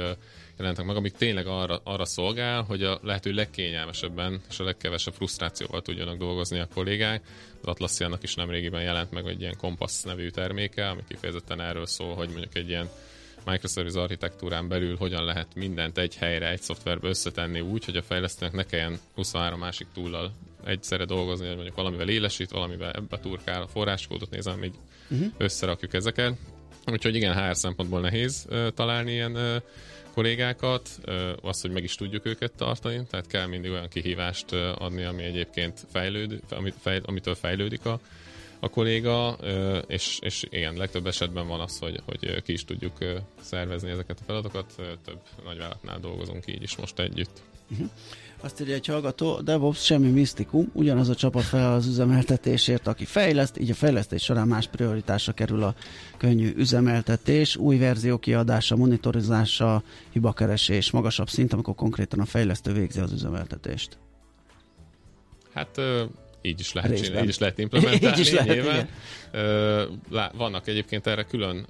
jelentek 0.58 0.86
meg, 0.86 0.96
amik 0.96 1.14
tényleg 1.14 1.48
arra, 1.48 1.82
arra 1.84 2.06
szolgál, 2.06 2.64
hogy 2.64 2.84
a 2.84 3.00
lehető 3.04 3.32
legkényelmesebben 3.32 4.42
és 4.50 4.60
a 4.60 4.64
legkevesebb 4.64 5.14
frusztrációval 5.14 5.82
tudjanak 5.82 6.18
dolgozni 6.18 6.60
a 6.60 6.68
kollégák. 6.74 7.24
Az 7.62 7.68
Atlassiannak 7.68 8.24
is 8.24 8.36
nemrégiben 8.36 8.82
jelent 8.82 9.12
meg 9.12 9.28
egy 9.28 9.42
ilyen 9.42 9.58
Compass 9.58 10.04
nevű 10.04 10.30
terméke, 10.30 10.88
ami 10.88 11.02
kifejezetten 11.08 11.62
erről 11.62 11.86
szól, 11.86 12.16
hogy 12.16 12.30
mondjuk 12.30 12.56
egy 12.56 12.70
ilyen 12.70 12.90
microservice 13.46 14.02
architektúrán 14.02 14.68
belül 14.68 14.96
hogyan 14.98 15.24
lehet 15.24 15.56
mindent 15.56 15.98
egy 15.98 16.16
helyre, 16.16 16.50
egy 16.50 16.62
szoftverbe 16.62 17.08
összetenni 17.08 17.60
úgy, 17.60 17.86
hogy 17.86 17.96
a 17.96 18.02
fejlesztőnek 18.02 18.54
ne 18.54 18.64
kelljen 18.64 19.00
23 19.16 19.60
másik 19.60 19.88
túllal 19.94 20.32
egyszerre 20.66 21.06
dolgozni, 21.06 21.46
hogy 21.46 21.56
mondjuk 21.56 21.76
valamivel 21.76 22.10
élesít, 22.10 22.52
valamivel 22.52 22.92
ebbe 22.92 23.20
turkál, 23.20 23.62
a 23.62 23.68
forráskódot 23.68 24.30
nézem, 24.30 24.64
így 24.64 24.76
uh-huh. 25.10 25.28
összerakjuk 25.38 25.94
ezeket. 25.94 26.34
Úgyhogy 26.86 27.16
igen, 27.16 27.34
HR 27.34 27.56
szempontból 27.56 28.02
nehéz 28.02 28.46
uh, 28.50 28.68
találni 28.68 29.12
ilyen 29.12 29.36
uh, 29.36 29.62
kollégákat, 30.16 30.90
azt, 31.42 31.62
hogy 31.62 31.72
meg 31.72 31.84
is 31.84 31.96
tudjuk 31.96 32.26
őket 32.26 32.52
tartani, 32.54 33.02
tehát 33.10 33.28
kell 33.28 33.46
mindig 33.46 33.72
olyan 33.72 33.88
kihívást 33.88 34.52
adni, 34.54 35.04
ami 35.04 35.24
egyébként 35.24 35.86
fejlőd, 35.92 36.40
amit, 36.50 36.76
fej, 36.82 37.02
amitől 37.06 37.36
fejlődik 37.36 37.86
a, 37.86 38.00
a 38.66 38.70
kolléga, 38.70 39.38
és, 39.88 40.20
és 40.22 40.46
igen, 40.50 40.74
legtöbb 40.74 41.08
esetben 41.08 41.48
van 41.48 41.60
az, 41.60 41.80
hogy, 41.80 42.02
hogy 42.06 42.42
ki 42.42 42.54
is 42.54 42.66
tudjuk 42.66 42.98
szervezni 43.42 43.90
ezeket 43.90 44.20
a 44.20 44.24
feladatokat, 44.26 44.74
több 45.06 45.20
nagyvállalatnál 45.44 46.00
dolgozunk 46.00 46.48
így 46.48 46.64
is 46.64 46.76
most 46.76 47.00
együtt. 47.00 47.42
Uh-huh. 47.72 47.90
Azt 48.42 48.62
írja 48.62 48.74
egy 48.74 48.86
hallgató, 48.86 49.42
DevOps 49.42 49.86
semmi 49.86 50.10
misztikum, 50.10 50.70
ugyanaz 50.74 51.10
a 51.10 51.16
csapat 51.16 51.44
fel 51.44 51.74
az 51.74 51.88
üzemeltetésért, 51.88 52.88
aki 52.88 53.06
fejleszt, 53.06 53.60
így 53.60 53.70
a 53.70 53.74
fejlesztés 53.74 54.24
során 54.24 54.48
más 54.48 54.68
prioritásra 54.68 55.34
kerül 55.34 55.64
a 55.64 55.76
könnyű 56.18 56.54
üzemeltetés, 56.56 57.56
új 57.56 57.78
verzió 57.78 58.18
kiadása, 58.18 58.76
monitorizása, 58.76 59.84
hibakeresés, 60.12 60.92
magasabb 60.92 61.30
szint, 61.30 61.54
amikor 61.54 61.76
konkrétan 61.76 62.20
a 62.20 62.26
fejlesztő 62.26 62.74
végzi 62.74 63.00
az 63.00 63.12
üzemeltetést. 63.12 63.98
Hát 65.54 65.82
így 66.46 66.60
is 66.60 66.74
lehet, 66.74 67.04
csinálni, 67.04 67.24
így 67.24 67.30
is 67.30 67.38
lehet 67.38 67.58
implementálni. 67.58 68.06
így 68.16 68.20
is 68.20 68.32
lehet, 68.32 68.54
nyilván. 68.54 68.90
Vannak 70.34 70.68
egyébként 70.68 71.08
erre 71.08 71.24
külön, 71.24 71.68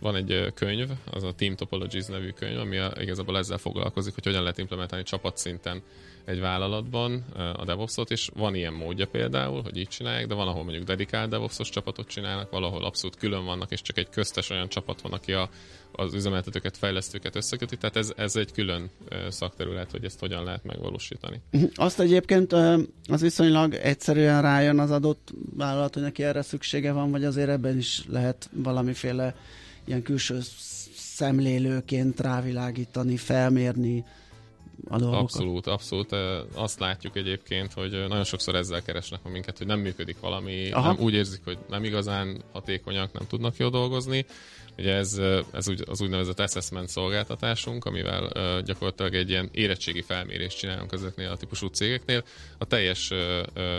van 0.00 0.16
egy 0.16 0.52
könyv, 0.54 0.88
az 1.10 1.22
a 1.22 1.32
Team 1.32 1.56
Topologies 1.56 2.06
nevű 2.06 2.28
könyv, 2.28 2.58
ami 2.58 2.78
igazából 3.00 3.38
ezzel 3.38 3.58
foglalkozik, 3.58 4.14
hogy 4.14 4.24
hogyan 4.24 4.42
lehet 4.42 4.58
implementálni 4.58 5.04
csapatszinten 5.04 5.82
egy 6.24 6.40
vállalatban 6.40 7.24
a 7.56 7.64
DevOps-ot, 7.64 8.10
és 8.10 8.30
van 8.34 8.54
ilyen 8.54 8.72
módja 8.72 9.06
például, 9.06 9.62
hogy 9.62 9.76
így 9.76 9.88
csinálják, 9.88 10.26
de 10.26 10.34
van, 10.34 10.48
ahol 10.48 10.62
mondjuk 10.62 10.84
dedikált 10.84 11.30
DevOps-os 11.30 11.68
csapatot 11.68 12.08
csinálnak, 12.08 12.50
valahol 12.50 12.84
abszolút 12.84 13.16
külön 13.16 13.44
vannak, 13.44 13.70
és 13.70 13.82
csak 13.82 13.98
egy 13.98 14.08
köztes 14.08 14.50
olyan 14.50 14.68
csapat 14.68 15.00
van, 15.00 15.12
aki 15.12 15.32
a, 15.32 15.48
az 15.92 16.14
üzemeltetőket, 16.14 16.76
fejlesztőket 16.76 17.36
összeköti, 17.36 17.76
tehát 17.76 17.96
ez, 17.96 18.12
ez 18.16 18.36
egy 18.36 18.52
külön 18.52 18.90
szakterület, 19.28 19.90
hogy 19.90 20.04
ezt 20.04 20.20
hogyan 20.20 20.44
lehet 20.44 20.64
megvalósítani. 20.64 21.40
Azt 21.74 22.00
egyébként 22.00 22.52
az 23.08 23.20
viszonylag 23.20 23.74
egyszerűen 23.74 24.42
rájön 24.42 24.78
az 24.78 24.90
adott 24.90 25.32
vállalat, 25.56 25.94
hogy 25.94 26.02
neki 26.02 26.22
erre 26.22 26.42
szüksége 26.42 26.92
van, 26.92 27.10
vagy 27.10 27.24
azért 27.24 27.48
ebben 27.48 27.78
is 27.78 28.04
lehet 28.08 28.50
valamiféle 28.52 29.34
ilyen 29.84 30.02
külső 30.02 30.38
szemlélőként 30.96 32.20
rávilágítani, 32.20 33.16
felmérni, 33.16 34.04
a 34.88 34.98
dolgokat. 34.98 35.22
Abszolút, 35.22 35.66
abszolút. 35.66 36.12
Azt 36.54 36.78
látjuk 36.78 37.16
egyébként, 37.16 37.72
hogy 37.72 37.90
nagyon 37.90 38.24
sokszor 38.24 38.54
ezzel 38.54 38.82
keresnek 38.82 39.22
minket, 39.22 39.58
hogy 39.58 39.66
nem 39.66 39.80
működik 39.80 40.20
valami, 40.20 40.68
nem, 40.68 40.96
úgy 40.98 41.14
érzik, 41.14 41.40
hogy 41.44 41.58
nem 41.68 41.84
igazán 41.84 42.42
hatékonyak, 42.52 43.12
nem 43.12 43.26
tudnak 43.26 43.56
jól 43.56 43.70
dolgozni, 43.70 44.26
Ugye 44.78 44.94
ez, 44.94 45.20
ez 45.52 45.68
úgy, 45.68 45.82
az 45.86 46.00
úgynevezett 46.00 46.40
assessment 46.40 46.88
szolgáltatásunk, 46.88 47.84
amivel 47.84 48.30
gyakorlatilag 48.62 49.14
egy 49.14 49.30
ilyen 49.30 49.48
érettségi 49.52 50.02
felmérést 50.02 50.58
csinálunk 50.58 50.92
ezeknél 50.92 51.30
a 51.30 51.36
típusú 51.36 51.66
cégeknél. 51.66 52.24
A 52.58 52.64
teljes 52.64 53.10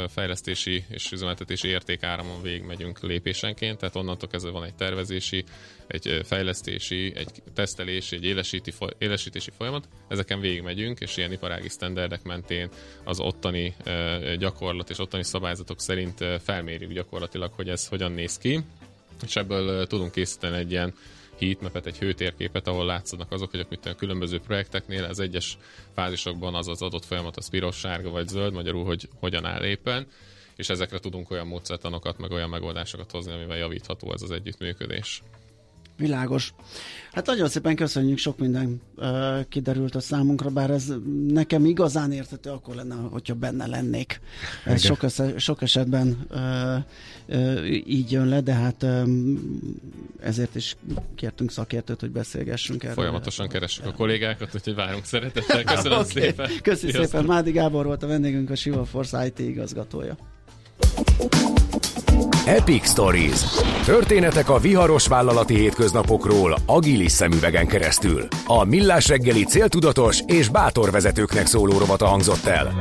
fejlesztési 0.07 0.85
és 0.89 1.11
üzemeltetési 1.11 1.67
értékáramon 1.67 2.41
végig 2.41 2.63
megyünk 2.63 2.99
lépésenként, 2.99 3.77
tehát 3.77 3.95
onnantól 3.95 4.29
kezdve 4.29 4.51
van 4.51 4.63
egy 4.63 4.75
tervezési, 4.75 5.43
egy 5.87 6.21
fejlesztési, 6.23 7.13
egy 7.15 7.43
tesztelési, 7.53 8.15
egy 8.15 8.25
élesíti, 8.25 8.73
élesítési 8.97 9.51
folyamat. 9.57 9.87
Ezeken 10.07 10.39
végig 10.39 10.61
megyünk, 10.85 11.09
és 11.09 11.17
ilyen 11.17 11.31
iparági 11.31 11.69
standardek 11.69 12.23
mentén 12.23 12.69
az 13.03 13.19
ottani 13.19 13.75
gyakorlat 14.37 14.89
és 14.89 14.99
ottani 14.99 15.23
szabályzatok 15.23 15.81
szerint 15.81 16.25
felmérjük 16.43 16.91
gyakorlatilag, 16.91 17.51
hogy 17.55 17.69
ez 17.69 17.87
hogyan 17.87 18.11
néz 18.11 18.37
ki 18.37 18.63
és 19.25 19.35
ebből 19.35 19.87
tudunk 19.87 20.11
készíteni 20.11 20.57
egy 20.57 20.71
ilyen 20.71 20.93
heatmapet, 21.39 21.85
egy 21.85 21.97
hőtérképet, 21.97 22.67
ahol 22.67 22.85
látszanak 22.85 23.31
azok, 23.31 23.49
hogy 23.49 23.67
a 23.83 23.95
különböző 23.95 24.39
projekteknél 24.39 25.03
az 25.03 25.19
egyes 25.19 25.57
fázisokban 25.93 26.55
az 26.55 26.67
az 26.67 26.81
adott 26.81 27.05
folyamat 27.05 27.37
az 27.37 27.49
piros, 27.49 27.75
sárga 27.75 28.09
vagy 28.09 28.27
zöld, 28.27 28.53
magyarul, 28.53 28.85
hogy 28.85 29.09
hogyan 29.19 29.45
áll 29.45 29.63
éppen, 29.63 30.07
és 30.55 30.69
ezekre 30.69 30.99
tudunk 30.99 31.31
olyan 31.31 31.47
módszertanokat, 31.47 32.17
meg 32.17 32.31
olyan 32.31 32.49
megoldásokat 32.49 33.11
hozni, 33.11 33.31
amivel 33.31 33.57
javítható 33.57 34.13
ez 34.13 34.21
az 34.21 34.31
együttműködés. 34.31 35.21
Világos. 35.97 36.53
Hát 37.11 37.25
nagyon 37.25 37.49
szépen 37.49 37.75
köszönjük, 37.75 38.17
sok 38.17 38.37
minden 38.37 38.81
uh, 38.95 39.07
kiderült 39.49 39.95
a 39.95 39.99
számunkra, 39.99 40.49
bár 40.49 40.69
ez 40.69 40.93
nekem 41.27 41.65
igazán 41.65 42.11
értető 42.11 42.49
akkor 42.49 42.75
lenne, 42.75 42.95
hogyha 42.95 43.33
benne 43.33 43.67
lennék. 43.67 44.19
Ez 44.65 44.85
sok, 44.85 45.03
esze, 45.03 45.37
sok 45.37 45.61
esetben 45.61 46.27
uh, 46.31 47.37
uh, 47.37 47.87
így 47.87 48.11
jön 48.11 48.27
le, 48.27 48.41
de 48.41 48.53
hát 48.53 48.83
um, 48.83 49.59
ezért 50.19 50.55
is 50.55 50.75
kértünk 51.15 51.51
szakértőt, 51.51 51.99
hogy 51.99 52.11
beszélgessünk 52.11 52.83
erről. 52.83 52.95
Folyamatosan 52.95 53.47
keressük 53.47 53.85
a 53.85 53.91
kollégákat, 53.91 54.55
úgyhogy 54.55 54.75
várunk 54.75 55.05
szeretettel. 55.05 55.63
Köszönöm 55.75 55.99
okay. 55.99 56.21
szépen. 56.21 56.49
Köszönjük 56.61 57.03
szépen. 57.03 57.25
Mádi 57.25 57.51
Gábor 57.51 57.85
volt 57.85 58.03
a 58.03 58.07
vendégünk, 58.07 58.49
a 58.49 58.55
Siva 58.55 58.85
Force 58.85 59.25
IT 59.25 59.39
igazgatója. 59.39 60.17
Epic 62.45 62.89
Stories. 62.89 63.41
Történetek 63.85 64.49
a 64.49 64.57
viharos 64.57 65.07
vállalati 65.07 65.55
hétköznapokról 65.55 66.55
agilis 66.65 67.11
szemüvegen 67.11 67.67
keresztül. 67.67 68.27
A 68.45 68.63
Millás 68.63 69.07
reggeli 69.07 69.43
céltudatos 69.43 70.19
és 70.25 70.49
bátor 70.49 70.91
vezetőknek 70.91 71.45
szóló 71.45 71.77
rovata 71.77 72.05
hangzott 72.05 72.45
el. 72.45 72.73